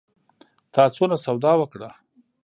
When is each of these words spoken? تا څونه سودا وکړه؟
تا 0.73 0.83
څونه 0.95 1.15
سودا 1.23 1.51
وکړه؟ 1.57 1.89